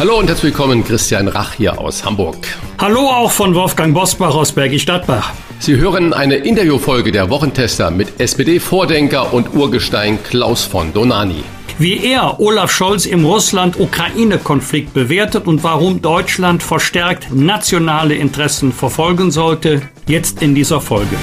[0.00, 2.38] Hallo und herzlich willkommen, Christian Rach hier aus Hamburg.
[2.78, 5.34] Hallo auch von Wolfgang Bosbach aus Bergisch Stadtbach.
[5.58, 11.44] Sie hören eine Interviewfolge der Wochentester mit SPD-Vordenker und Urgestein Klaus von Donani.
[11.78, 19.82] Wie er Olaf Scholz im Russland-Ukraine-Konflikt bewertet und warum Deutschland verstärkt nationale Interessen verfolgen sollte,
[20.06, 21.16] jetzt in dieser Folge.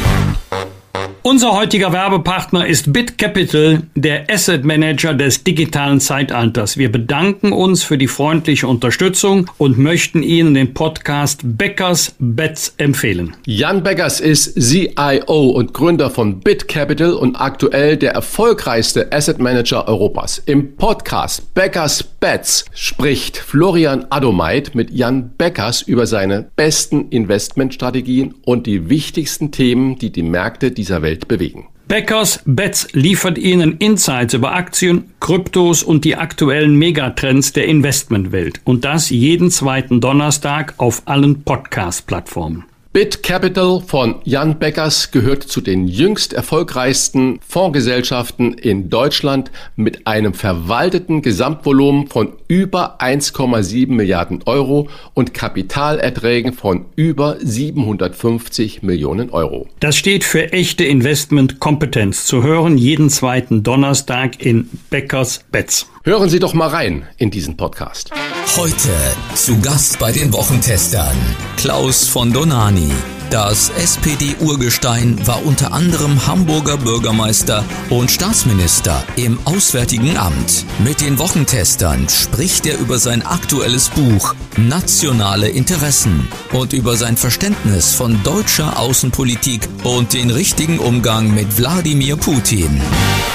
[1.29, 6.77] Unser heutiger Werbepartner ist BitCapital, der Asset Manager des digitalen Zeitalters.
[6.77, 13.35] Wir bedanken uns für die freundliche Unterstützung und möchten Ihnen den Podcast Beckers Bets empfehlen.
[13.45, 20.41] Jan Beckers ist CIO und Gründer von BitCapital und aktuell der erfolgreichste Asset Manager Europas.
[20.45, 28.65] Im Podcast Beckers Bets spricht Florian Adomeit mit Jan Beckers über seine besten Investmentstrategien und
[28.65, 31.67] die wichtigsten Themen, die die Märkte dieser Welt Welt bewegen.
[31.87, 38.59] Beckers Bets liefert Ihnen Insights über Aktien, Kryptos und die aktuellen Megatrends der Investmentwelt.
[38.65, 42.65] Und das jeden zweiten Donnerstag auf allen Podcast-Plattformen.
[42.97, 50.33] Bit Capital von Jan Beckers gehört zu den jüngst erfolgreichsten Fondsgesellschaften in Deutschland mit einem
[50.33, 59.67] verwalteten Gesamtvolumen von über 1,7 Milliarden Euro und Kapitalerträgen von über 750 Millionen Euro.
[59.79, 62.25] Das steht für echte Investmentkompetenz.
[62.25, 65.87] Zu hören jeden zweiten Donnerstag in Beckers Bets.
[66.07, 68.11] Hören Sie doch mal rein in diesen Podcast.
[68.55, 68.93] Heute
[69.35, 71.17] zu Gast bei den Wochentestern
[71.57, 72.93] Klaus von Donani.
[73.29, 80.63] Das SPD-Urgestein war unter anderem Hamburger Bürgermeister und Staatsminister im Auswärtigen Amt.
[80.79, 87.93] Mit den Wochentestern spricht er über sein aktuelles Buch Nationale Interessen und über sein Verständnis
[87.93, 92.81] von deutscher Außenpolitik und den richtigen Umgang mit Wladimir Putin.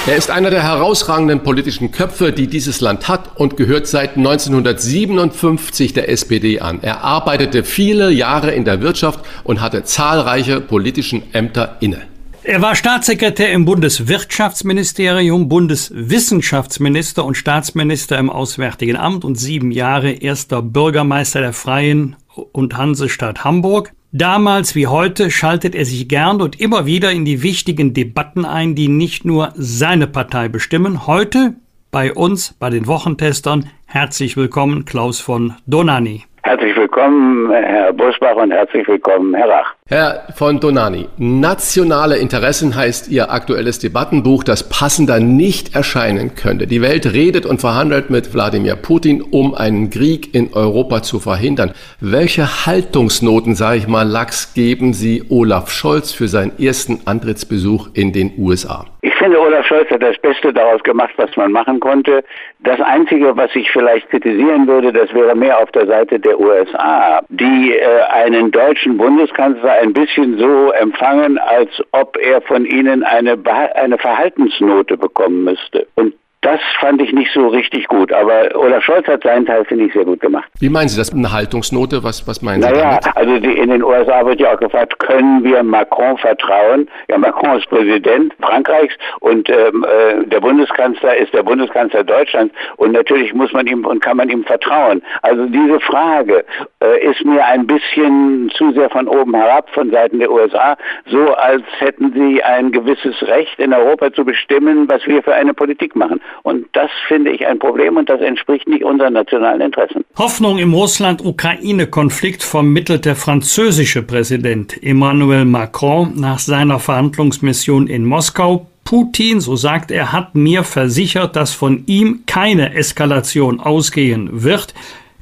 [0.05, 5.93] Er ist einer der herausragenden politischen Köpfe, die dieses Land hat und gehört seit 1957
[5.93, 6.79] der SPD an.
[6.81, 12.01] Er arbeitete viele Jahre in der Wirtschaft und hatte zahlreiche politischen Ämter inne.
[12.45, 20.61] Er war Staatssekretär im Bundeswirtschaftsministerium, Bundeswissenschaftsminister und Staatsminister im Auswärtigen Amt und sieben Jahre erster
[20.61, 22.17] Bürgermeister der Freien
[22.51, 23.93] und Hansestadt Hamburg.
[24.11, 28.75] Damals wie heute schaltet er sich gern und immer wieder in die wichtigen Debatten ein,
[28.75, 31.07] die nicht nur seine Partei bestimmen.
[31.07, 31.55] Heute
[31.91, 36.25] bei uns, bei den Wochentestern, herzlich willkommen Klaus von Donani.
[36.45, 39.75] Herzlich willkommen, Herr Busbach, und herzlich willkommen, Herr Rach.
[39.85, 46.67] Herr von Donani, nationale Interessen heißt Ihr aktuelles Debattenbuch, das passender nicht erscheinen könnte.
[46.67, 51.73] Die Welt redet und verhandelt mit Wladimir Putin, um einen Krieg in Europa zu verhindern.
[51.99, 58.13] Welche Haltungsnoten, sage ich mal, Lachs geben Sie Olaf Scholz für seinen ersten Antrittsbesuch in
[58.13, 58.85] den USA?
[59.01, 62.23] Ich finde, Olaf Scholz hat das Beste daraus gemacht, was man machen konnte.
[62.59, 67.19] Das Einzige, was ich vielleicht kritisieren würde, das wäre mehr auf der Seite der USA,
[67.27, 73.37] die äh, einen deutschen Bundeskanzler ein bisschen so empfangen, als ob er von ihnen eine,
[73.75, 75.87] eine Verhaltensnote bekommen müsste.
[75.95, 79.85] Und das fand ich nicht so richtig gut, aber Olaf Scholz hat seinen Teil, finde
[79.85, 80.45] ich, sehr gut gemacht.
[80.59, 81.13] Wie meinen Sie das?
[81.13, 82.03] Eine Haltungsnote?
[82.03, 83.17] Was, was meinen naja, Sie damit?
[83.17, 86.89] also die, in den USA wird ja auch gefragt, können wir Macron vertrauen?
[87.07, 92.91] Ja, Macron ist Präsident Frankreichs und ähm, äh, der Bundeskanzler ist der Bundeskanzler Deutschlands und
[92.91, 95.01] natürlich muss man ihm und kann man ihm vertrauen.
[95.21, 96.43] Also diese Frage
[96.81, 101.33] äh, ist mir ein bisschen zu sehr von oben herab von Seiten der USA, so
[101.35, 105.95] als hätten sie ein gewisses Recht in Europa zu bestimmen, was wir für eine Politik
[105.95, 106.19] machen.
[106.41, 110.03] Und das finde ich ein Problem und das entspricht nicht unseren nationalen Interessen.
[110.17, 118.67] Hoffnung im Russland-Ukraine-Konflikt vermittelt der französische Präsident Emmanuel Macron nach seiner Verhandlungsmission in Moskau.
[118.83, 124.73] Putin, so sagt er, hat mir versichert, dass von ihm keine Eskalation ausgehen wird.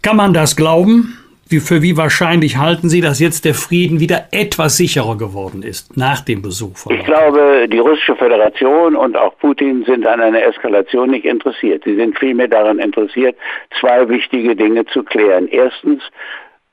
[0.01, 1.17] Kann man das glauben?
[1.51, 5.97] Wie, für wie wahrscheinlich halten Sie, dass jetzt der Frieden wieder etwas sicherer geworden ist
[5.97, 10.43] nach dem Besuch von Ich glaube, die russische Föderation und auch Putin sind an einer
[10.43, 11.83] Eskalation nicht interessiert.
[11.83, 13.35] Sie sind vielmehr daran interessiert,
[13.79, 15.49] zwei wichtige Dinge zu klären.
[15.49, 16.01] Erstens,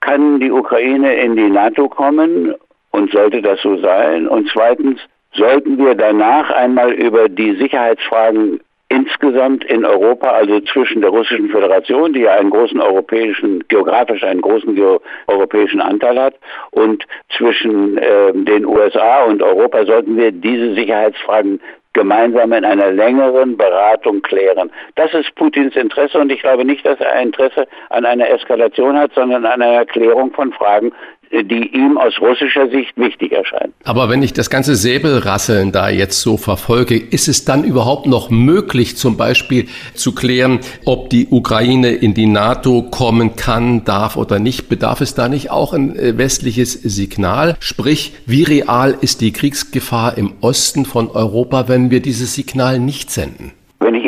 [0.00, 2.54] kann die Ukraine in die NATO kommen
[2.92, 4.28] und sollte das so sein?
[4.28, 5.00] Und zweitens,
[5.32, 12.12] sollten wir danach einmal über die Sicherheitsfragen insgesamt in Europa, also zwischen der Russischen Föderation,
[12.12, 14.78] die ja einen großen europäischen, geografisch einen großen
[15.26, 16.34] europäischen Anteil hat,
[16.70, 17.04] und
[17.36, 21.60] zwischen äh, den USA und Europa sollten wir diese Sicherheitsfragen
[21.92, 24.70] gemeinsam in einer längeren Beratung klären.
[24.94, 29.12] Das ist Putins Interesse und ich glaube nicht, dass er Interesse an einer Eskalation hat,
[29.14, 30.92] sondern an einer Klärung von Fragen,
[31.30, 33.72] die ihm aus russischer Sicht wichtig erscheinen.
[33.84, 38.30] Aber wenn ich das ganze Säbelrasseln da jetzt so verfolge, ist es dann überhaupt noch
[38.30, 44.38] möglich, zum Beispiel zu klären, ob die Ukraine in die NATO kommen kann, darf oder
[44.38, 44.68] nicht?
[44.68, 47.56] Bedarf es da nicht auch ein äh, westliches Signal?
[47.60, 53.10] Sprich, wie real ist die Kriegsgefahr im Osten von Europa, wenn wir dieses Signal nicht
[53.10, 53.52] senden?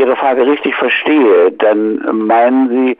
[0.00, 2.98] Wenn ich Ihre Frage richtig verstehe, dann meinen Sie,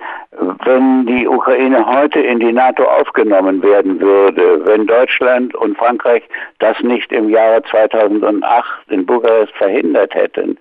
[0.67, 6.23] wenn die Ukraine heute in die NATO aufgenommen werden würde, wenn Deutschland und Frankreich
[6.58, 10.58] das nicht im Jahre 2008 in Bukarest verhindert hätten,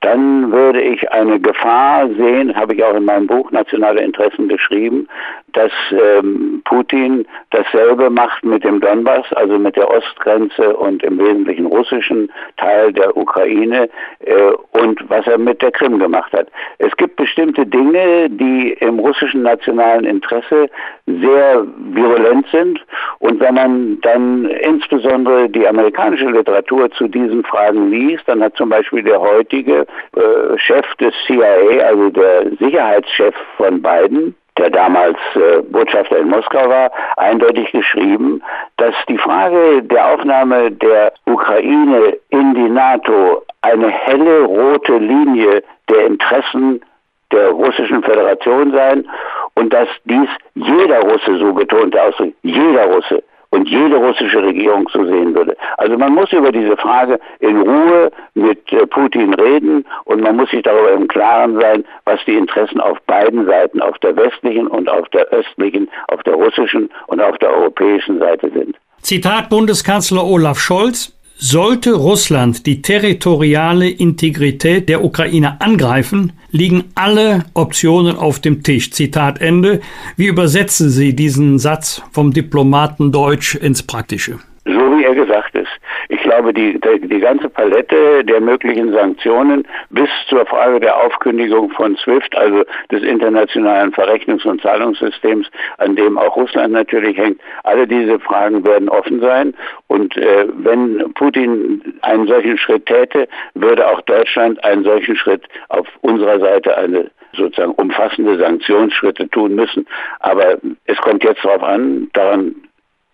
[0.00, 5.06] dann würde ich eine Gefahr sehen, habe ich auch in meinem Buch Nationale Interessen geschrieben,
[5.52, 11.66] dass ähm, Putin dasselbe macht mit dem Donbass, also mit der Ostgrenze und im Wesentlichen
[11.66, 13.88] russischen Teil der Ukraine
[14.20, 16.48] äh, und was er mit der Krim gemacht hat.
[16.78, 20.68] Es gibt bestimmte Dinge, die im russischen nationalen Interesse
[21.06, 22.80] sehr virulent sind
[23.18, 28.68] und wenn man dann insbesondere die amerikanische Literatur zu diesen Fragen liest, dann hat zum
[28.68, 35.62] Beispiel der heutige äh, Chef des CIA, also der Sicherheitschef von Biden, der damals äh,
[35.62, 38.42] Botschafter in Moskau war, eindeutig geschrieben,
[38.76, 46.06] dass die Frage der Aufnahme der Ukraine in die NATO eine helle rote Linie der
[46.06, 46.82] Interessen
[47.30, 49.08] der russischen Föderation sein
[49.54, 53.22] und dass dies jeder Russe, so betont Ausdruck, jeder Russe
[53.52, 55.56] und jede russische Regierung so sehen würde.
[55.76, 60.50] Also man muss über diese Frage in Ruhe mit äh, Putin reden und man muss
[60.50, 64.88] sich darüber im Klaren sein, was die Interessen auf beiden Seiten, auf der westlichen und
[64.88, 68.74] auf der östlichen, auf der russischen und auf der europäischen Seite sind.
[69.02, 71.12] Zitat Bundeskanzler Olaf Scholz.
[71.44, 78.92] Sollte Russland die territoriale Integrität der Ukraine angreifen, liegen alle Optionen auf dem Tisch.
[78.92, 79.80] Zitat Ende.
[80.16, 84.38] Wie übersetzen Sie diesen Satz vom Diplomaten Deutsch ins Praktische?
[84.64, 85.66] So wie er gesagt ist.
[86.08, 91.96] Ich glaube, die, die ganze Palette der möglichen Sanktionen bis zur Frage der Aufkündigung von
[91.96, 98.18] SWIFT, also des internationalen Verrechnungs- und Zahlungssystems, an dem auch Russland natürlich hängt, alle diese
[98.20, 99.54] Fragen werden offen sein.
[99.88, 105.86] Und äh, wenn Putin einen solchen Schritt täte, würde auch Deutschland einen solchen Schritt auf
[106.00, 109.86] unserer Seite eine sozusagen umfassende Sanktionsschritte tun müssen.
[110.20, 112.54] Aber es kommt jetzt darauf an, daran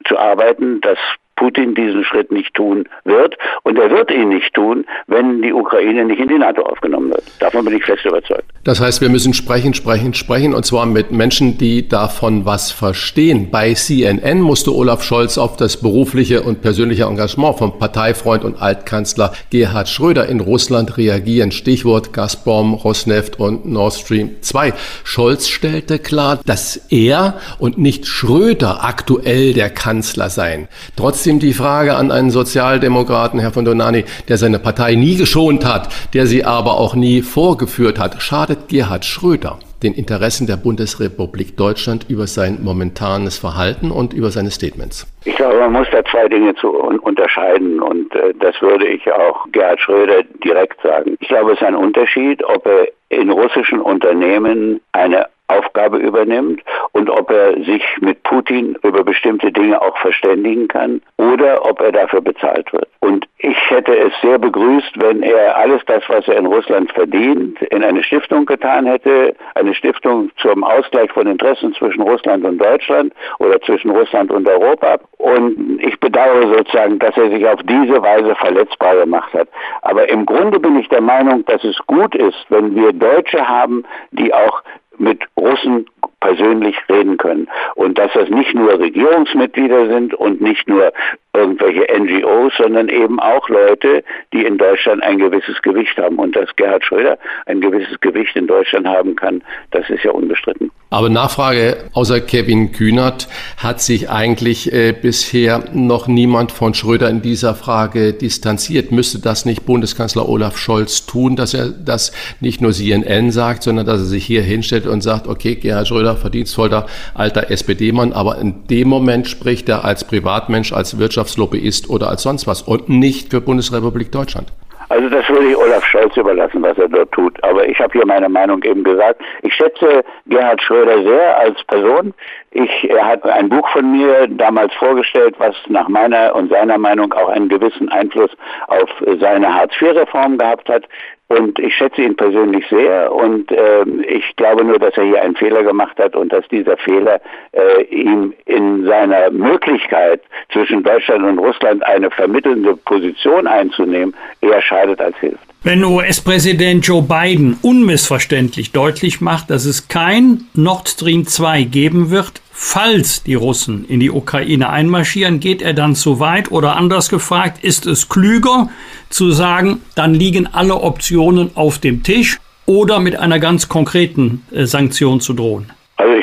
[0.07, 0.99] zu arbeiten, dass
[1.39, 3.37] Putin diesen Schritt nicht tun wird.
[3.63, 7.23] Und er wird ihn nicht tun, wenn die Ukraine nicht in die NATO aufgenommen wird.
[7.39, 8.45] Davon bin ich fest überzeugt.
[8.65, 13.51] Das heißt, wir müssen sprechen, sprechen, sprechen, und zwar mit Menschen, die davon was verstehen.
[13.51, 19.33] Bei CNN musste Olaf Scholz auf das berufliche und persönliche Engagement vom Parteifreund und Altkanzler
[19.51, 21.53] Gerhard Schröder in Russland reagieren.
[21.53, 24.73] Stichwort Gazprom, Rosneft und Nord Stream 2.
[25.05, 30.69] Scholz stellte klar, dass er und nicht Schröder aktuell der Kanzler seien.
[30.97, 35.63] Trotzdem trotzdem die Frage an einen Sozialdemokraten, Herr von Donani, der seine Partei nie geschont
[35.67, 38.23] hat, der sie aber auch nie vorgeführt hat.
[38.23, 44.51] Schadet Gerhard Schröder den Interessen der Bundesrepublik Deutschland über sein momentanes Verhalten und über seine
[44.51, 45.07] Statements?
[45.25, 49.47] Ich glaube, man muss da zwei Dinge zu unterscheiden und äh, das würde ich auch
[49.53, 51.17] Gerhard Schröder direkt sagen.
[51.21, 56.63] Ich glaube, es ist ein Unterschied, ob er in russischen Unternehmen eine Aufgabe übernimmt
[56.93, 61.93] und ob er sich mit Putin über bestimmte Dinge auch verständigen kann oder ob er
[61.93, 62.89] dafür bezahlt wird.
[63.01, 67.61] Und ich hätte es sehr begrüßt, wenn er alles das, was er in Russland verdient,
[67.63, 73.13] in eine Stiftung getan hätte, eine Stiftung zum Ausgleich von Interessen zwischen Russland und Deutschland
[73.39, 74.99] oder zwischen Russland und Europa.
[75.19, 79.49] Und ich bedauere sozusagen, dass er sich auf diese Weise verletzbar gemacht hat.
[79.83, 83.85] Aber im Grunde bin ich der Meinung, dass es gut ist, wenn wir Deutsche haben,
[84.11, 84.63] die auch
[84.99, 85.87] mit Russen
[86.21, 87.49] persönlich reden können.
[87.75, 90.93] Und dass das nicht nur Regierungsmitglieder sind und nicht nur
[91.35, 96.19] irgendwelche NGOs, sondern eben auch Leute, die in Deutschland ein gewisses Gewicht haben.
[96.19, 100.71] Und dass Gerhard Schröder ein gewisses Gewicht in Deutschland haben kann, das ist ja unbestritten.
[100.91, 107.21] Aber Nachfrage, außer Kevin Kühnert hat sich eigentlich äh, bisher noch niemand von Schröder in
[107.21, 108.91] dieser Frage distanziert.
[108.91, 113.85] Müsste das nicht Bundeskanzler Olaf Scholz tun, dass er das nicht nur CNN sagt, sondern
[113.85, 118.67] dass er sich hier hinstellt und sagt, okay, Gerhard Schröder, verdienstvoller alter SPD-Mann, aber in
[118.69, 123.41] dem Moment spricht er als Privatmensch, als Wirtschaftslobbyist oder als sonst was und nicht für
[123.41, 124.53] Bundesrepublik Deutschland.
[124.91, 127.43] Also das würde ich Olaf Scholz überlassen, was er dort tut.
[127.45, 129.21] Aber ich habe hier meine Meinung eben gesagt.
[129.43, 132.15] Ich schätze Gerhard Schröder sehr als Person.
[132.53, 137.13] Ich, er hat ein Buch von mir damals vorgestellt, was nach meiner und seiner Meinung
[137.13, 138.31] auch einen gewissen Einfluss
[138.69, 138.89] auf
[139.21, 140.85] seine Hartz-IV-Reform gehabt hat.
[141.29, 145.37] Und ich schätze ihn persönlich sehr und äh, ich glaube nur, dass er hier einen
[145.37, 147.21] Fehler gemacht hat und dass dieser Fehler
[147.53, 155.03] äh, ihm in seiner Möglichkeit zwischen Deutschland und Russland eine vermittelnde Position einzunehmen eher schadet
[155.03, 155.39] als hilft.
[155.65, 162.41] Wenn US-Präsident Joe Biden unmissverständlich deutlich macht, dass es kein Nord Stream 2 geben wird,
[162.61, 167.63] falls die Russen in die Ukraine einmarschieren, geht er dann zu weit oder anders gefragt,
[167.63, 168.69] ist es klüger
[169.11, 174.67] zu sagen, dann liegen alle Optionen auf dem Tisch oder mit einer ganz konkreten äh,
[174.67, 175.71] Sanktion zu drohen?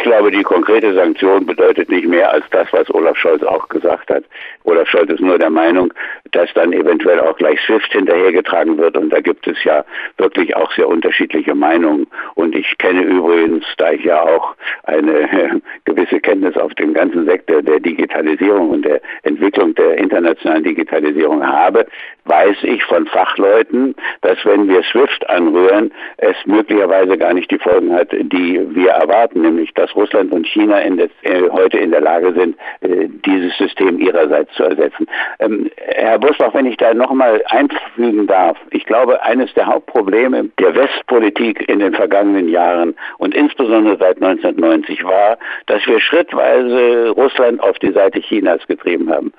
[0.05, 4.11] Ich glaube, die konkrete Sanktion bedeutet nicht mehr als das, was Olaf Scholz auch gesagt
[4.11, 4.23] hat.
[4.63, 5.91] Olaf Scholz ist nur der Meinung,
[6.31, 8.97] dass dann eventuell auch gleich SWIFT hinterhergetragen wird.
[8.97, 9.83] Und da gibt es ja
[10.17, 12.05] wirklich auch sehr unterschiedliche Meinungen.
[12.35, 17.63] Und ich kenne übrigens, da ich ja auch eine gewisse Kenntnis auf dem ganzen Sektor
[17.63, 21.87] der Digitalisierung und der Entwicklung der internationalen Digitalisierung habe,
[22.25, 27.93] weiß ich von Fachleuten, dass wenn wir SWIFT anrühren, es möglicherweise gar nicht die Folgen
[27.93, 32.01] hat, die wir erwarten, nämlich dass Russland und China in des, äh, heute in der
[32.01, 35.07] Lage sind, äh, dieses System ihrerseits zu ersetzen.
[35.39, 40.75] Ähm, Herr Busbach, wenn ich da nochmal einfügen darf, ich glaube, eines der Hauptprobleme der
[40.75, 47.77] Westpolitik in den vergangenen Jahren und insbesondere seit 1990 war, dass wir schrittweise Russland auf
[47.79, 49.31] die Seite Chinas getrieben haben.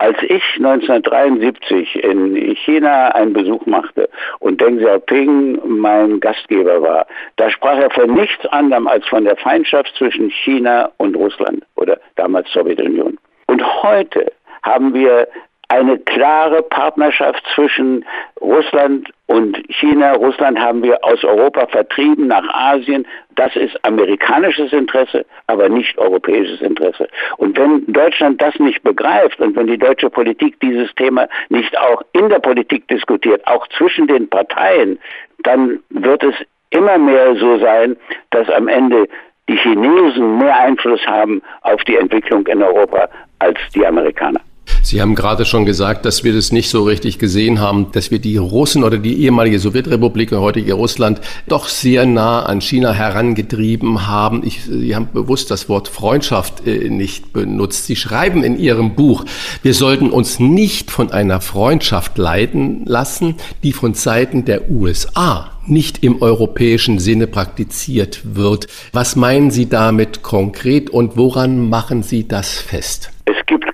[0.00, 7.50] Als ich 1973 in China einen Besuch machte und Deng Xiaoping mein Gastgeber war, da
[7.50, 12.50] sprach er von nichts anderem als von der Feindschaft zwischen China und Russland oder damals
[12.50, 13.18] Sowjetunion.
[13.46, 15.28] Und heute haben wir
[15.70, 18.04] eine klare Partnerschaft zwischen
[18.40, 20.14] Russland und China.
[20.14, 23.06] Russland haben wir aus Europa vertrieben nach Asien.
[23.36, 27.08] Das ist amerikanisches Interesse, aber nicht europäisches Interesse.
[27.36, 32.02] Und wenn Deutschland das nicht begreift und wenn die deutsche Politik dieses Thema nicht auch
[32.14, 34.98] in der Politik diskutiert, auch zwischen den Parteien,
[35.44, 36.34] dann wird es
[36.70, 37.96] immer mehr so sein,
[38.30, 39.06] dass am Ende
[39.48, 43.08] die Chinesen mehr Einfluss haben auf die Entwicklung in Europa
[43.38, 44.40] als die Amerikaner.
[44.90, 48.18] Sie haben gerade schon gesagt, dass wir das nicht so richtig gesehen haben, dass wir
[48.18, 54.08] die Russen oder die ehemalige Sowjetrepublik und heutige Russland doch sehr nah an China herangetrieben
[54.08, 54.44] haben.
[54.44, 57.86] Ich, Sie haben bewusst das Wort Freundschaft äh, nicht benutzt.
[57.86, 59.24] Sie schreiben in Ihrem Buch,
[59.62, 66.02] wir sollten uns nicht von einer Freundschaft leiten lassen, die von Seiten der USA nicht
[66.02, 68.66] im europäischen Sinne praktiziert wird.
[68.92, 73.12] Was meinen Sie damit konkret und woran machen Sie das fest?
[73.26, 73.69] Es gibt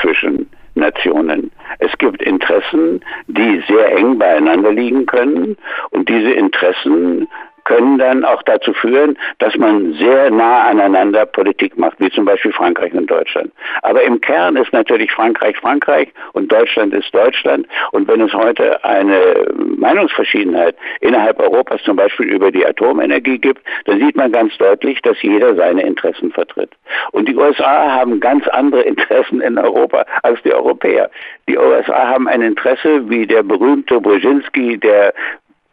[0.00, 1.50] zwischen Nationen.
[1.80, 5.56] Es gibt Interessen, die sehr eng beieinander liegen können
[5.90, 7.28] und diese Interessen
[7.68, 12.50] können dann auch dazu führen, dass man sehr nah aneinander Politik macht, wie zum Beispiel
[12.50, 13.52] Frankreich und Deutschland.
[13.82, 17.66] Aber im Kern ist natürlich Frankreich Frankreich und Deutschland ist Deutschland.
[17.92, 19.46] Und wenn es heute eine
[19.76, 25.20] Meinungsverschiedenheit innerhalb Europas zum Beispiel über die Atomenergie gibt, dann sieht man ganz deutlich, dass
[25.20, 26.70] jeder seine Interessen vertritt.
[27.12, 31.10] Und die USA haben ganz andere Interessen in Europa als die Europäer.
[31.46, 35.12] Die USA haben ein Interesse, wie der berühmte Brzezinski, der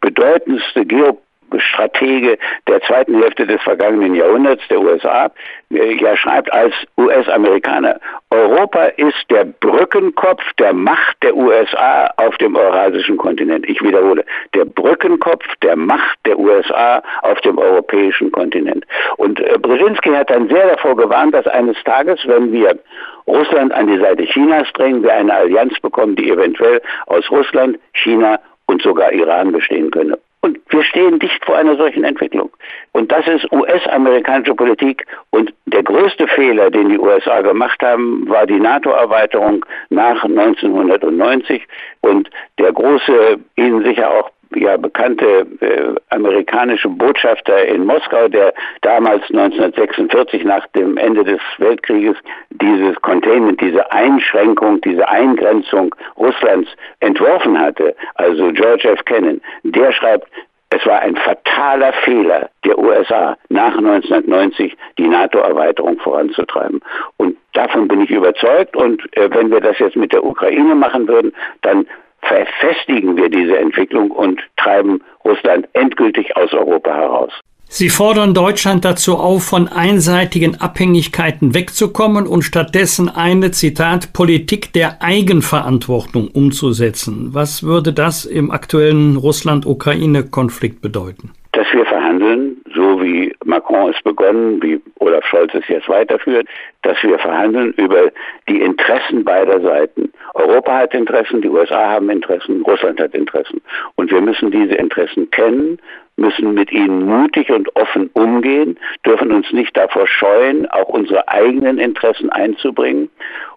[0.02, 1.25] bedeutendste Geopolitiker,
[1.58, 2.38] Stratege
[2.68, 5.30] der zweiten Hälfte des vergangenen Jahrhunderts der USA,
[5.70, 7.98] äh, ja schreibt als US-Amerikaner,
[8.30, 13.68] Europa ist der Brückenkopf der Macht der USA auf dem eurasischen Kontinent.
[13.68, 14.24] Ich wiederhole,
[14.54, 18.84] der Brückenkopf der Macht der USA auf dem europäischen Kontinent.
[19.16, 22.78] Und äh, Brzezinski hat dann sehr davor gewarnt, dass eines Tages, wenn wir
[23.26, 28.38] Russland an die Seite Chinas drängen, wir eine Allianz bekommen, die eventuell aus Russland, China
[28.66, 30.18] und sogar Iran bestehen könne.
[30.46, 32.50] Und wir stehen dicht vor einer solchen Entwicklung.
[32.92, 35.04] Und das ist US-amerikanische Politik.
[35.30, 41.66] Und der größte Fehler, den die USA gemacht haben, war die NATO-Erweiterung nach 1990.
[42.02, 49.22] Und der große, Ihnen sicher auch ja bekannte äh, amerikanische Botschafter in Moskau, der damals
[49.30, 52.16] 1946 nach dem Ende des Weltkrieges
[52.50, 59.04] dieses Containment, diese Einschränkung, diese Eingrenzung Russlands entworfen hatte, also George F.
[59.04, 60.28] Kennan, der schreibt,
[60.70, 66.80] es war ein fataler Fehler der USA nach 1990 die NATO-Erweiterung voranzutreiben.
[67.18, 68.76] Und davon bin ich überzeugt.
[68.76, 71.86] Und äh, wenn wir das jetzt mit der Ukraine machen würden, dann
[72.22, 77.32] verfestigen wir diese Entwicklung und treiben Russland endgültig aus Europa heraus.
[77.68, 85.02] Sie fordern Deutschland dazu auf, von einseitigen Abhängigkeiten wegzukommen und stattdessen eine, Zitat, Politik der
[85.02, 87.30] Eigenverantwortung umzusetzen.
[87.32, 91.32] Was würde das im aktuellen Russland-Ukraine-Konflikt bedeuten?
[91.52, 96.46] Dass wir verhandeln, so wie Macron es begonnen, wie Olaf Scholz es jetzt weiterführt,
[96.82, 98.12] dass wir verhandeln über
[98.48, 100.05] die Interessen beider Seiten.
[100.36, 103.62] Europa hat Interessen, die USA haben Interessen, Russland hat Interessen.
[103.94, 105.78] Und wir müssen diese Interessen kennen,
[106.16, 111.78] müssen mit ihnen mutig und offen umgehen, dürfen uns nicht davor scheuen, auch unsere eigenen
[111.78, 113.10] Interessen einzubringen.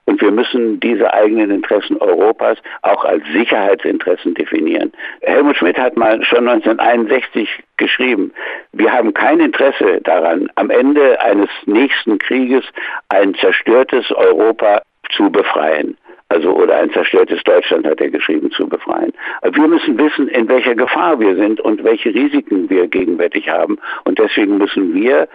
[0.06, 4.94] Und wir müssen diese eigenen Interessen Europas auch als Sicherheitsinteressen definieren.
[5.22, 8.32] Helmut Schmidt hat mal schon 1961 geschrieben,
[8.72, 12.64] wir haben kein Interesse daran, am Ende eines nächsten Krieges
[13.10, 15.98] ein zerstörtes Europa zu befreien
[16.30, 19.14] also oder ein zerstörtes Deutschland hat er geschrieben, zu befreien.
[19.52, 23.80] Wir müssen wissen, in welcher Gefahr wir sind und welche Risiken wir gegenwärtig haben.
[24.06, 25.28] Und deswegen müssen wir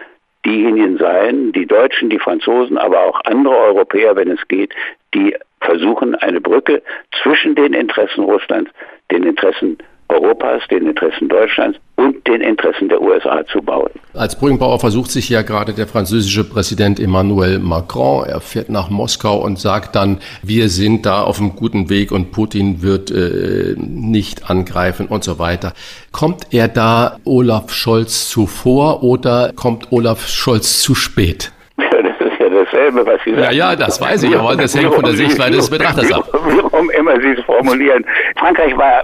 [0.45, 4.73] diejenigen sein, die Deutschen, die Franzosen, aber auch andere Europäer, wenn es geht,
[5.13, 6.81] die versuchen, eine Brücke
[7.21, 8.71] zwischen den Interessen Russlands,
[9.11, 9.77] den Interessen
[10.09, 13.89] Europas, den Interessen Deutschlands und den Interessen der USA zu bauen.
[14.13, 18.25] Als Brückenbauer versucht sich ja gerade der französische Präsident Emmanuel Macron.
[18.25, 22.31] Er fährt nach Moskau und sagt dann, wir sind da auf einem guten Weg und
[22.31, 25.73] Putin wird äh, nicht angreifen und so weiter.
[26.11, 31.51] Kommt er da Olaf Scholz zuvor oder kommt Olaf Scholz zu spät?
[32.17, 33.43] Das ist ja dasselbe, was Sie sagen.
[33.43, 36.29] Ja, ja, das weiß ich, aber das hängt von der Sichtweise des Betrachters ab.
[36.31, 38.05] Warum immer Sie es formulieren.
[38.37, 39.03] Frankreich war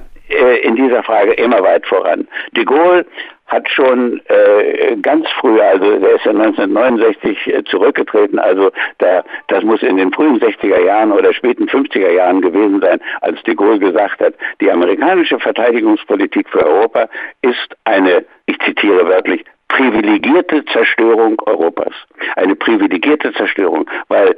[0.63, 2.27] in dieser Frage immer weit voran.
[2.55, 3.05] De Gaulle
[3.51, 9.63] hat schon äh, ganz früh, also der ist ja 1969 äh, zurückgetreten, also da, das
[9.63, 13.79] muss in den frühen 60er Jahren oder späten 50er Jahren gewesen sein, als de Gaulle
[13.79, 17.09] gesagt hat, die amerikanische Verteidigungspolitik für Europa
[17.41, 21.93] ist eine, ich zitiere wörtlich, privilegierte Zerstörung Europas.
[22.35, 24.35] Eine privilegierte Zerstörung, weil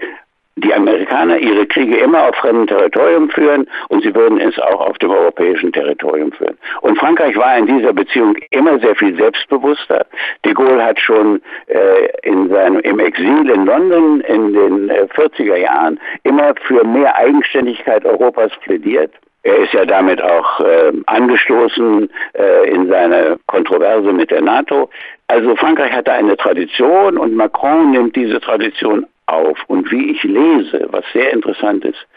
[0.55, 4.97] die Amerikaner ihre Kriege immer auf fremdem Territorium führen und sie würden es auch auf
[4.99, 6.57] dem europäischen Territorium führen.
[6.81, 10.05] Und Frankreich war in dieser Beziehung immer sehr viel selbstbewusster.
[10.45, 15.57] De Gaulle hat schon äh, in seinem, im Exil in London in den äh, 40er
[15.57, 19.11] Jahren immer für mehr Eigenständigkeit Europas plädiert.
[19.45, 24.89] Er ist ja damit auch äh, angestoßen äh, in seine Kontroverse mit der NATO.
[25.27, 29.57] Also Frankreich hatte eine Tradition und Macron nimmt diese Tradition auf.
[29.67, 32.07] Und wie ich lese, was sehr interessant ist,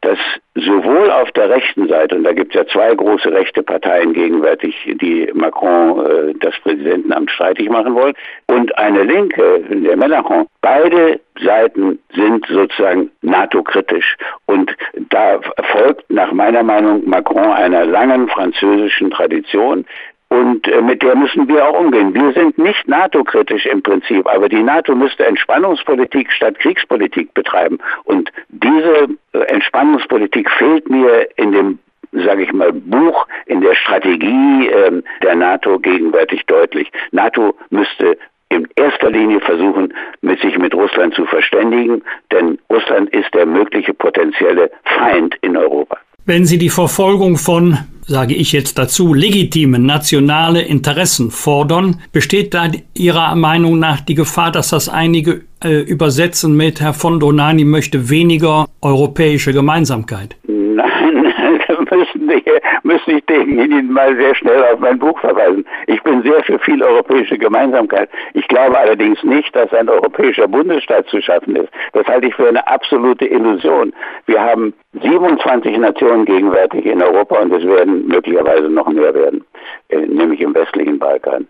[0.00, 0.18] dass
[0.54, 4.76] sowohl auf der rechten Seite, und da gibt es ja zwei große rechte Parteien gegenwärtig,
[5.00, 8.14] die Macron äh, das Präsidentenamt streitig machen wollen,
[8.46, 14.16] und eine linke, der Mélenchon, beide Seiten sind sozusagen NATO-kritisch.
[14.46, 14.74] Und
[15.10, 15.40] da
[15.72, 19.84] folgt nach meiner Meinung Macron einer langen französischen Tradition,
[20.28, 22.14] und äh, mit der müssen wir auch umgehen.
[22.14, 27.78] Wir sind nicht NATO-kritisch im Prinzip, aber die NATO müsste Entspannungspolitik statt Kriegspolitik betreiben.
[28.04, 31.78] Und diese äh, Entspannungspolitik fehlt mir in dem
[32.12, 36.90] sage ich mal, Buch in der Strategie äh, der NATO gegenwärtig deutlich.
[37.12, 38.16] NATO müsste
[38.48, 43.92] in erster Linie versuchen, mit sich mit Russland zu verständigen, denn Russland ist der mögliche
[43.92, 45.98] potenzielle Feind in Europa.
[46.24, 47.76] Wenn Sie die Verfolgung von
[48.08, 54.50] sage ich jetzt dazu, legitime nationale Interessen fordern, besteht da Ihrer Meinung nach die Gefahr,
[54.50, 60.36] dass das einige äh, übersetzen mit Herr von Donani möchte weniger europäische Gemeinsamkeit?
[60.46, 61.34] Nein,
[61.90, 62.42] müssen, die,
[62.82, 65.66] müssen ich denjenigen mal sehr schnell auf mein Buch verweisen.
[65.86, 68.08] Ich bin sehr für viel europäische Gemeinsamkeit.
[68.32, 71.68] Ich glaube allerdings nicht, dass ein europäischer Bundesstaat zu schaffen ist.
[71.92, 73.92] Das halte ich für eine absolute Illusion.
[74.26, 79.44] Wir haben 27 Nationen gegenwärtig in Europa und es werden möglicherweise noch mehr werden,
[79.88, 81.46] äh, nämlich im westlichen Balkan.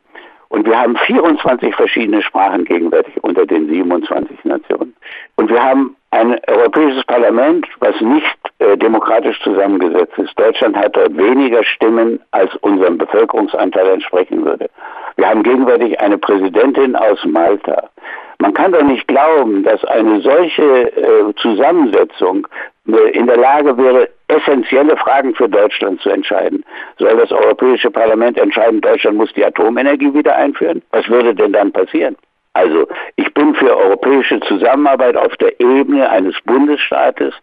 [0.50, 4.94] Und wir haben 24 verschiedene Sprachen gegenwärtig unter den 27 Nationen.
[5.37, 10.38] Und wir haben ein europäisches Parlament, was nicht äh, demokratisch zusammengesetzt ist.
[10.38, 14.70] Deutschland hat dort weniger Stimmen, als unserem Bevölkerungsanteil entsprechen würde.
[15.16, 17.90] Wir haben gegenwärtig eine Präsidentin aus Malta.
[18.38, 22.46] Man kann doch nicht glauben, dass eine solche äh, Zusammensetzung
[22.96, 26.64] in der Lage wäre, essentielle Fragen für Deutschland zu entscheiden.
[26.98, 30.83] Soll das Europäische Parlament entscheiden, Deutschland muss die Atomenergie wieder einführen?
[30.90, 32.16] Was würde denn dann passieren?
[32.55, 37.35] Also ich bin für europäische Zusammenarbeit auf der Ebene eines Bundesstaates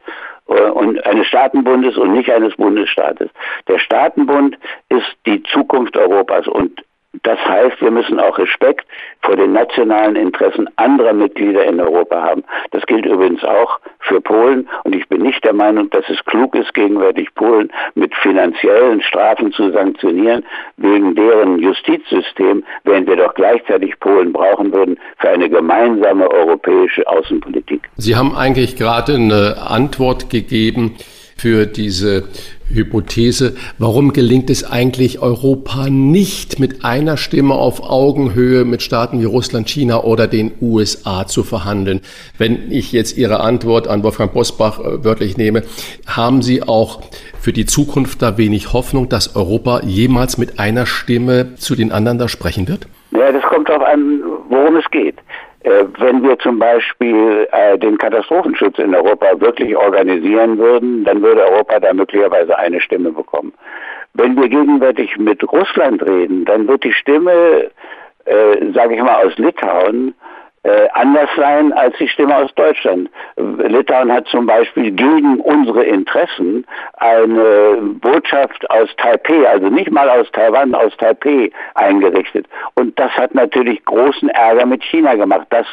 [0.47, 3.29] äh, und eines Staatenbundes und nicht eines Bundesstaates.
[3.67, 4.57] Der Staatenbund
[4.89, 6.83] ist die Zukunft Europas und
[7.23, 8.85] das heißt, wir müssen auch Respekt
[9.21, 12.43] vor den nationalen Interessen anderer Mitglieder in Europa haben.
[12.71, 16.55] Das gilt übrigens auch für Polen und ich bin nicht der Meinung, dass es klug
[16.55, 20.45] ist, gegenwärtig Polen mit finanziellen Strafen zu sanktionieren
[20.77, 27.89] wegen deren Justizsystem, während wir doch gleichzeitig Polen brauchen würden für eine gemeinsame europäische Außenpolitik.
[27.97, 30.95] Sie haben eigentlich gerade eine Antwort gegeben
[31.37, 32.29] für diese
[32.69, 39.25] Hypothese, warum gelingt es eigentlich Europa nicht mit einer Stimme auf Augenhöhe mit Staaten wie
[39.25, 42.01] Russland, China oder den USA zu verhandeln?
[42.37, 45.63] Wenn ich jetzt Ihre Antwort an Wolfgang Bosbach äh, wörtlich nehme,
[46.07, 47.01] haben Sie auch
[47.39, 52.17] für die Zukunft da wenig Hoffnung, dass Europa jemals mit einer Stimme zu den anderen
[52.17, 52.87] da sprechen wird?
[53.11, 55.15] Ja, das kommt darauf an, worum es geht.
[55.65, 61.41] Äh, wenn wir zum Beispiel äh, den Katastrophenschutz in Europa wirklich organisieren würden, dann würde
[61.41, 63.51] Europa da möglicherweise eine Stimme bekommen.
[64.13, 67.71] Wenn wir gegenwärtig mit Russland reden, dann wird die Stimme,
[68.25, 70.13] äh, sage ich mal, aus Litauen
[70.65, 73.07] äh, anders sein als die Stimme aus Deutschland.
[73.37, 76.65] Litauen hat zum Beispiel gegen unsere Interessen
[76.97, 82.47] eine Botschaft aus Taipei, also nicht mal aus Taiwan, aus Taipei eingerichtet.
[82.73, 85.45] Und das hat natürlich großen Ärger mit China gemacht.
[85.51, 85.67] Das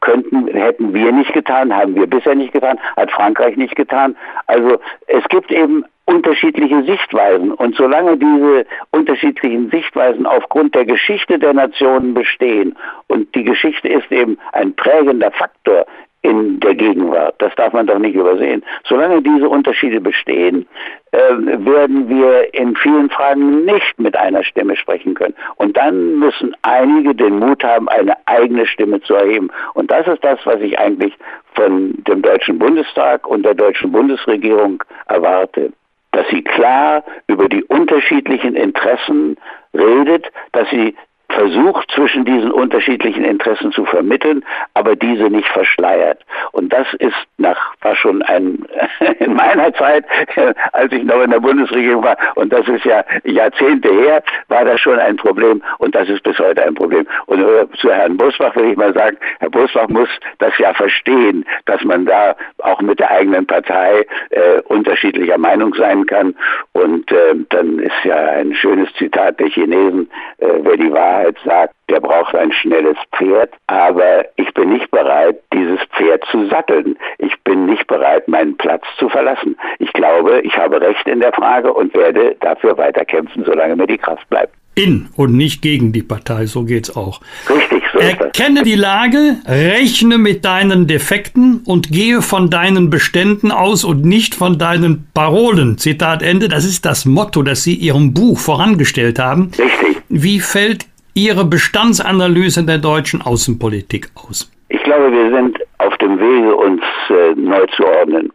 [0.00, 4.16] könnten, hätten wir nicht getan, haben wir bisher nicht getan, hat Frankreich nicht getan.
[4.46, 7.52] Also es gibt eben unterschiedliche Sichtweisen.
[7.52, 14.10] Und solange diese unterschiedlichen Sichtweisen aufgrund der Geschichte der Nationen bestehen, und die Geschichte ist
[14.12, 15.86] eben ein prägender Faktor
[16.24, 18.64] in der Gegenwart, das darf man doch nicht übersehen.
[18.84, 20.66] Solange diese Unterschiede bestehen,
[21.12, 25.34] äh, werden wir in vielen Fragen nicht mit einer Stimme sprechen können.
[25.56, 29.50] Und dann müssen einige den Mut haben, eine eigene Stimme zu erheben.
[29.74, 31.12] Und das ist das, was ich eigentlich
[31.54, 35.72] von dem Deutschen Bundestag und der deutschen Bundesregierung erwarte
[36.14, 39.36] dass sie klar über die unterschiedlichen Interessen
[39.74, 40.94] redet, dass sie
[41.30, 46.20] versucht, zwischen diesen unterschiedlichen Interessen zu vermitteln, aber diese nicht verschleiert.
[46.52, 48.64] Und das ist nach, war schon ein,
[49.18, 50.04] in meiner Zeit,
[50.72, 54.80] als ich noch in der Bundesregierung war, und das ist ja Jahrzehnte her, war das
[54.80, 57.06] schon ein Problem und das ist bis heute ein Problem.
[57.26, 60.08] Und äh, zu Herrn Busbach will ich mal sagen, Herr Busbach muss
[60.38, 66.06] das ja verstehen, dass man da auch mit der eigenen Partei äh, unterschiedlicher Meinung sein
[66.06, 66.34] kann.
[66.72, 71.36] Und äh, dann ist ja ein schönes Zitat der Chinesen, äh, wer die Wahrheit Wahrheit
[71.44, 76.96] sagt, der braucht ein schnelles Pferd, aber ich bin nicht bereit, dieses Pferd zu satteln.
[77.18, 79.56] Ich bin nicht bereit, meinen Platz zu verlassen.
[79.78, 83.98] Ich glaube, ich habe Recht in der Frage und werde dafür weiterkämpfen, solange mir die
[83.98, 87.20] Kraft bleibt in und nicht gegen die Partei, so geht's auch.
[87.48, 93.84] Richtig, so Erkenne die Lage, rechne mit deinen Defekten und gehe von deinen Beständen aus
[93.84, 95.78] und nicht von deinen Parolen.
[95.78, 99.52] Zitat Ende, das ist das Motto, das Sie Ihrem Buch vorangestellt haben.
[99.56, 100.02] Richtig.
[100.08, 104.50] Wie fällt Ihre Bestandsanalyse der deutschen Außenpolitik aus?
[104.68, 108.32] Ich glaube, wir sind auf dem Wege, uns äh, neu zu ordnen.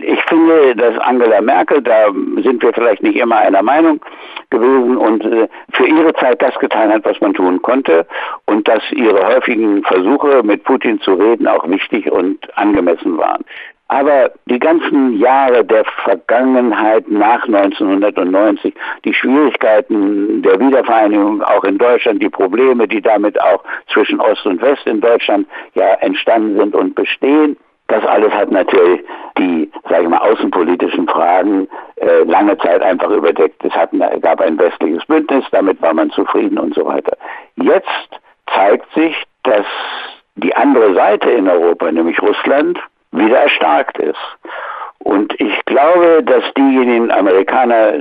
[0.00, 2.06] Ich finde, dass Angela Merkel, da
[2.42, 4.00] sind wir vielleicht nicht immer einer Meinung
[4.48, 8.06] gewesen und äh, für ihre Zeit das getan hat, was man tun konnte
[8.46, 13.44] und dass ihre häufigen Versuche, mit Putin zu reden, auch wichtig und angemessen waren.
[13.88, 22.22] Aber die ganzen Jahre der Vergangenheit nach 1990, die Schwierigkeiten der Wiedervereinigung auch in Deutschland,
[22.22, 26.94] die Probleme, die damit auch zwischen Ost und West in Deutschland ja entstanden sind und
[26.94, 27.56] bestehen,
[27.92, 29.02] das alles hat natürlich
[29.36, 33.62] die, sage ich mal, außenpolitischen Fragen äh, lange Zeit einfach überdeckt.
[33.62, 33.90] Es hat,
[34.22, 37.16] gab ein westliches Bündnis, damit war man zufrieden und so weiter.
[37.56, 37.88] Jetzt
[38.54, 39.66] zeigt sich, dass
[40.36, 42.78] die andere Seite in Europa, nämlich Russland,
[43.12, 44.18] wieder erstarkt ist.
[45.04, 47.94] Und ich glaube, dass diejenigen Amerikaner,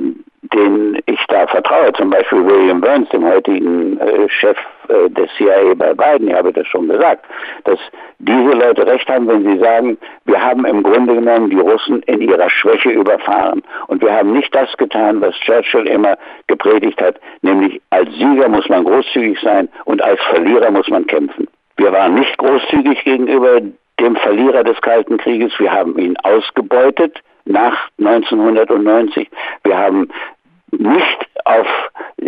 [0.54, 4.58] denen ich da vertraue, zum Beispiel William Burns, dem heutigen äh, Chef
[4.90, 7.26] äh, des CIA bei Biden, ich habe das schon gesagt,
[7.64, 7.80] dass
[8.20, 12.22] diese Leute recht haben, wenn sie sagen, wir haben im Grunde genommen die Russen in
[12.22, 13.64] ihrer Schwäche überfahren.
[13.88, 18.68] Und wir haben nicht das getan, was Churchill immer gepredigt hat, nämlich als Sieger muss
[18.70, 21.48] man großzügig sein und als Verlierer muss man kämpfen.
[21.78, 23.62] Wir waren nicht großzügig gegenüber
[24.02, 25.54] dem Verlierer des Kalten Krieges.
[25.60, 29.30] Wir haben ihn ausgebeutet nach 1990.
[29.64, 30.10] Wir haben
[30.72, 31.68] nicht auf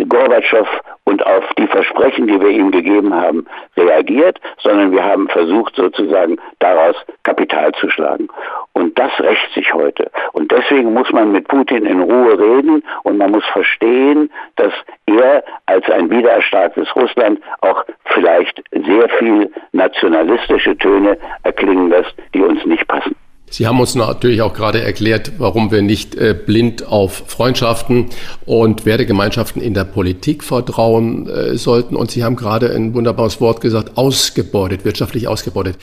[0.08, 0.68] Gorbatschow
[1.04, 6.36] und auf die Versprechen, die wir ihm gegeben haben, reagiert, sondern wir haben versucht, sozusagen
[6.58, 8.28] daraus Kapital zu schlagen.
[8.74, 10.10] Und das rächt sich heute.
[10.32, 14.72] Und deswegen muss man mit Putin in Ruhe reden und man muss verstehen, dass
[15.06, 22.64] er als ein wiedererstarktes Russland auch vielleicht sehr viel nationalistische Töne erklingen lässt, die uns
[22.66, 23.14] nicht passen.
[23.50, 28.06] Sie haben uns natürlich auch gerade erklärt, warum wir nicht äh, blind auf Freundschaften
[28.46, 31.94] und Wertegemeinschaften in der Politik vertrauen äh, sollten.
[31.94, 35.76] Und Sie haben gerade ein wunderbares Wort gesagt, ausgebeutet, wirtschaftlich ausgebeutet.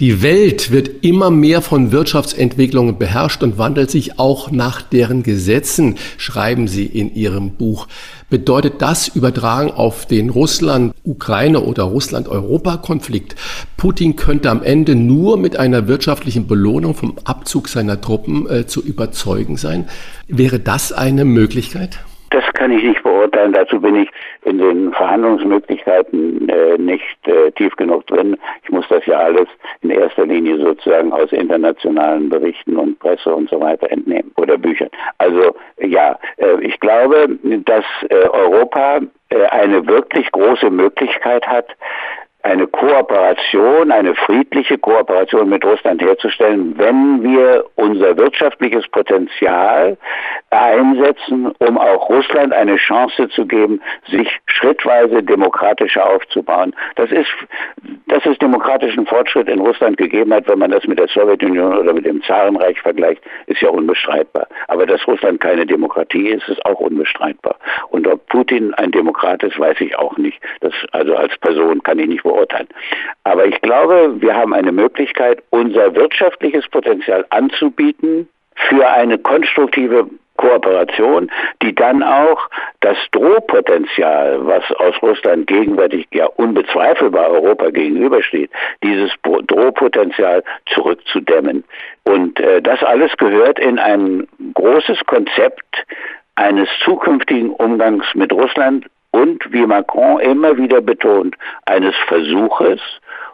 [0.00, 5.96] Die Welt wird immer mehr von Wirtschaftsentwicklungen beherrscht und wandelt sich auch nach deren Gesetzen,
[6.16, 7.88] schreiben Sie in Ihrem Buch.
[8.30, 13.36] Bedeutet das übertragen auf den Russland-Ukraine- oder Russland-Europa-Konflikt?
[13.78, 18.82] Putin könnte am Ende nur mit einer wirtschaftlichen Belohnung vom Abzug seiner Truppen äh, zu
[18.82, 19.88] überzeugen sein.
[20.26, 22.00] Wäre das eine Möglichkeit?
[22.30, 23.52] Das kann ich nicht beurteilen.
[23.52, 24.10] Dazu bin ich
[24.42, 28.36] in den Verhandlungsmöglichkeiten äh, nicht äh, tief genug drin.
[28.64, 29.48] Ich muss das ja alles
[29.80, 34.90] in erster Linie sozusagen aus internationalen Berichten und Presse und so weiter entnehmen oder Büchern.
[35.18, 37.28] Also ja, äh, ich glaube,
[37.64, 41.66] dass äh, Europa äh, eine wirklich große Möglichkeit hat,
[42.42, 49.96] eine Kooperation, eine friedliche Kooperation mit Russland herzustellen, wenn wir unser wirtschaftliches Potenzial
[50.50, 56.74] einsetzen, um auch Russland eine Chance zu geben, sich schrittweise demokratischer aufzubauen.
[56.94, 57.28] Das ist,
[58.06, 61.92] dass es demokratischen Fortschritt in Russland gegeben hat, wenn man das mit der Sowjetunion oder
[61.92, 64.46] mit dem Zarenreich vergleicht, ist ja unbestreitbar.
[64.68, 67.56] Aber dass Russland keine Demokratie ist, ist auch unbestreitbar.
[67.90, 70.40] Und ob Putin ein Demokrat ist, weiß ich auch nicht.
[70.60, 72.68] Das, also als Person kann ich nicht beurteilen.
[73.24, 81.30] Aber ich glaube, wir haben eine Möglichkeit, unser wirtschaftliches Potenzial anzubieten für eine konstruktive Kooperation,
[81.62, 82.48] die dann auch
[82.80, 88.50] das Drohpotenzial, was aus Russland gegenwärtig ja unbezweifelbar Europa gegenübersteht,
[88.82, 91.64] dieses Drohpotenzial zurückzudämmen.
[92.04, 95.84] Und äh, das alles gehört in ein großes Konzept
[96.36, 101.34] eines zukünftigen Umgangs mit Russland und, wie Macron immer wieder betont,
[101.66, 102.80] eines Versuches,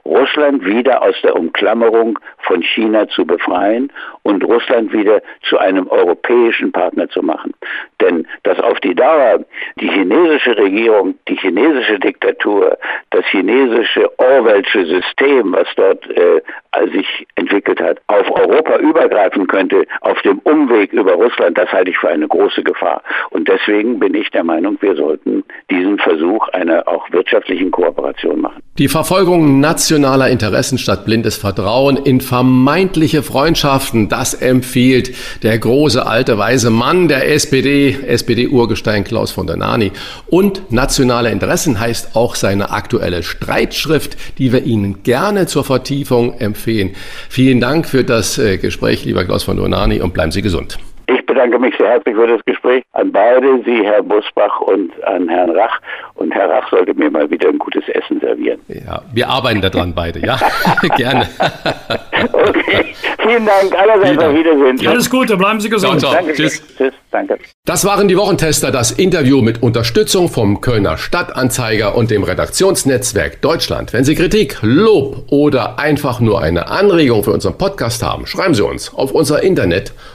[0.04, 3.90] Russland wieder aus der Umklammerung von China zu befreien
[4.22, 7.54] und Russland wieder zu einem europäischen Partner zu machen.
[8.00, 9.40] Denn dass auf die Dauer
[9.80, 12.76] die chinesische Regierung, die chinesische Diktatur,
[13.10, 16.42] das chinesische Orwellsche System, was dort äh,
[16.92, 21.98] sich entwickelt hat, auf Europa übergreifen könnte, auf dem Umweg über Russland, das halte ich
[21.98, 23.02] für eine große Gefahr.
[23.30, 28.62] Und deswegen bin ich der Meinung, wir sollten diesen Versuch einer auch wirtschaftlichen Kooperation machen.
[28.78, 36.38] Die Verfolgung nationaler Interessen statt blindes Vertrauen in vermeintliche Freundschaften, das empfiehlt der große alte
[36.38, 39.92] weise Mann der SPD, SPD-Urgestein Klaus von der Nani.
[40.26, 46.94] Und nationale Interessen heißt auch seine aktuelle Streitschrift, die wir Ihnen gerne zur Vertiefung empfehlen.
[47.28, 48.58] Vielen Dank für das äh,
[48.94, 50.78] Gespräch, lieber Klaus von Donani, und bleiben Sie gesund.
[51.34, 55.28] Ich bedanke mich sehr herzlich für das Gespräch an beide, Sie, Herr Busbach und an
[55.28, 55.80] Herrn Rach.
[56.14, 58.60] Und Herr Rach sollte mir mal wieder ein gutes Essen servieren.
[58.68, 60.38] Ja, wir arbeiten daran beide, ja.
[60.96, 61.26] Gerne.
[62.32, 63.74] okay, vielen Dank.
[63.76, 64.76] Allerseits auf Wiedersehen.
[64.76, 65.98] Ja, alles Gute, bleiben Sie gesund.
[65.98, 66.22] Ciao, ciao.
[66.22, 66.34] Danke.
[66.34, 66.62] Tschüss.
[66.78, 67.36] Tschüss, danke.
[67.64, 73.92] Das waren die Wochentester, das Interview mit Unterstützung vom Kölner Stadtanzeiger und dem Redaktionsnetzwerk Deutschland.
[73.92, 78.64] Wenn Sie Kritik, Lob oder einfach nur eine Anregung für unseren Podcast haben, schreiben Sie
[78.64, 79.92] uns auf unser Internet